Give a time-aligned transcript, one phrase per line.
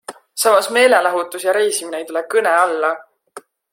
[0.35, 2.91] Samas meelelahutus ja reisimine ei tule kõne alla.